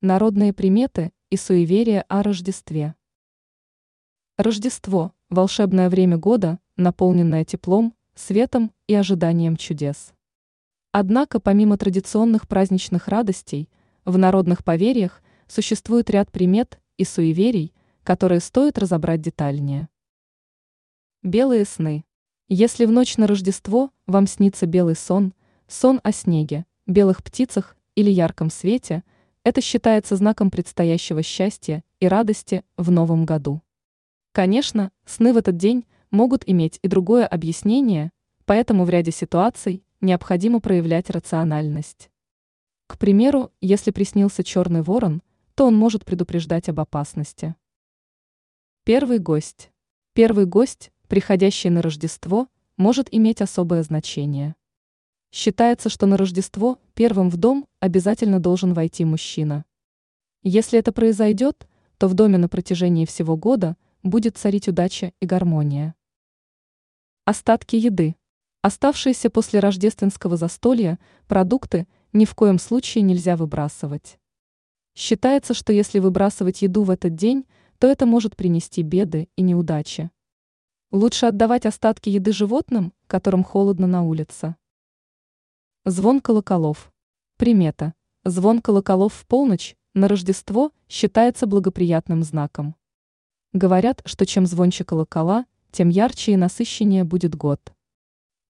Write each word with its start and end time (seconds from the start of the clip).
Народные 0.00 0.52
приметы 0.52 1.10
и 1.28 1.36
суеверия 1.36 2.02
о 2.02 2.22
Рождестве. 2.22 2.94
Рождество– 4.36 5.12
волшебное 5.28 5.90
время 5.90 6.16
года, 6.16 6.60
наполненное 6.76 7.44
теплом, 7.44 7.92
светом 8.14 8.70
и 8.86 8.94
ожиданием 8.94 9.56
чудес. 9.56 10.12
Однако 10.92 11.40
помимо 11.40 11.76
традиционных 11.76 12.46
праздничных 12.46 13.08
радостей, 13.08 13.68
в 14.04 14.16
народных 14.18 14.62
поверьях 14.62 15.20
существует 15.48 16.10
ряд 16.10 16.30
примет 16.30 16.78
и 16.96 17.02
суеверий, 17.02 17.74
которые 18.04 18.38
стоит 18.38 18.78
разобрать 18.78 19.20
детальнее. 19.20 19.88
Белые 21.24 21.64
сны. 21.64 22.04
Если 22.46 22.84
в 22.84 22.92
ночь 22.92 23.16
на 23.16 23.26
Рождество 23.26 23.90
вам 24.06 24.28
снится 24.28 24.66
белый 24.66 24.94
сон, 24.94 25.34
сон 25.66 26.00
о 26.04 26.12
снеге, 26.12 26.66
белых 26.86 27.24
птицах 27.24 27.76
или 27.96 28.12
ярком 28.12 28.48
свете– 28.48 29.02
это 29.48 29.62
считается 29.62 30.14
знаком 30.14 30.50
предстоящего 30.50 31.22
счастья 31.22 31.82
и 32.00 32.06
радости 32.06 32.64
в 32.76 32.90
новом 32.90 33.24
году. 33.24 33.62
Конечно, 34.32 34.92
сны 35.06 35.32
в 35.32 35.38
этот 35.38 35.56
день 35.56 35.86
могут 36.10 36.42
иметь 36.46 36.78
и 36.82 36.88
другое 36.88 37.26
объяснение, 37.26 38.12
поэтому 38.44 38.84
в 38.84 38.90
ряде 38.90 39.10
ситуаций 39.10 39.82
необходимо 40.02 40.60
проявлять 40.60 41.08
рациональность. 41.08 42.10
К 42.86 42.98
примеру, 42.98 43.50
если 43.62 43.90
приснился 43.90 44.44
черный 44.44 44.82
ворон, 44.82 45.22
то 45.54 45.66
он 45.66 45.74
может 45.74 46.04
предупреждать 46.04 46.68
об 46.68 46.80
опасности. 46.80 47.54
Первый 48.84 49.18
гость. 49.18 49.70
Первый 50.12 50.44
гость, 50.44 50.92
приходящий 51.08 51.70
на 51.70 51.80
Рождество, 51.80 52.48
может 52.76 53.08
иметь 53.12 53.40
особое 53.40 53.82
значение. 53.82 54.56
Считается, 55.30 55.88
что 55.88 56.06
на 56.06 56.16
Рождество 56.16 56.78
первым 56.94 57.28
в 57.28 57.36
дом 57.36 57.66
обязательно 57.80 58.40
должен 58.40 58.72
войти 58.72 59.04
мужчина. 59.04 59.64
Если 60.42 60.78
это 60.78 60.92
произойдет, 60.92 61.68
то 61.98 62.08
в 62.08 62.14
доме 62.14 62.38
на 62.38 62.48
протяжении 62.48 63.04
всего 63.04 63.36
года 63.36 63.76
будет 64.02 64.38
царить 64.38 64.68
удача 64.68 65.12
и 65.20 65.26
гармония. 65.26 65.94
Остатки 67.24 67.76
еды. 67.76 68.16
Оставшиеся 68.62 69.28
после 69.28 69.60
рождественского 69.60 70.36
застолья 70.36 70.98
продукты 71.26 71.86
ни 72.12 72.24
в 72.24 72.34
коем 72.34 72.58
случае 72.58 73.02
нельзя 73.02 73.36
выбрасывать. 73.36 74.18
Считается, 74.94 75.54
что 75.54 75.72
если 75.72 75.98
выбрасывать 75.98 76.62
еду 76.62 76.84
в 76.84 76.90
этот 76.90 77.14
день, 77.14 77.44
то 77.78 77.86
это 77.86 78.06
может 78.06 78.34
принести 78.34 78.82
беды 78.82 79.28
и 79.36 79.42
неудачи. 79.42 80.10
Лучше 80.90 81.26
отдавать 81.26 81.66
остатки 81.66 82.08
еды 82.08 82.32
животным, 82.32 82.94
которым 83.06 83.44
холодно 83.44 83.86
на 83.86 84.02
улице. 84.02 84.56
Звон 85.84 86.20
колоколов. 86.20 86.92
Примета. 87.36 87.94
Звон 88.24 88.60
колоколов 88.60 89.14
в 89.14 89.26
полночь 89.26 89.76
на 89.94 90.08
Рождество 90.08 90.72
считается 90.88 91.46
благоприятным 91.46 92.24
знаком. 92.24 92.74
Говорят, 93.52 94.02
что 94.04 94.26
чем 94.26 94.44
звонче 94.44 94.84
колокола, 94.84 95.46
тем 95.70 95.88
ярче 95.88 96.32
и 96.32 96.36
насыщеннее 96.36 97.04
будет 97.04 97.36
год. 97.36 97.72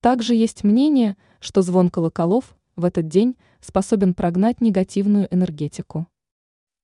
Также 0.01 0.35
есть 0.35 0.65
мнение, 0.65 1.17
что 1.39 1.61
звон 1.63 1.91
колоколов 1.91 2.57
в 2.77 2.85
этот 2.85 3.09
день 3.09 3.37
способен 3.61 4.15
прогнать 4.15 4.61
негативную 4.61 5.33
энергетику. 5.33 6.09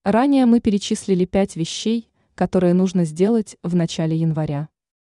Ранее 0.04 0.44
мы 0.44 0.60
перечислили 0.60 1.24
пять 1.24 1.56
вещей, 1.56 2.10
которые 2.34 2.74
нужно 2.74 3.06
сделать 3.06 3.56
в 3.62 3.74
начале 3.74 4.16
января. 4.16 4.68